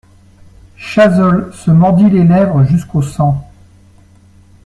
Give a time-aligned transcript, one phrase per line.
[0.77, 3.47] Chazolles se mordit les lèvres jusqu'au sang.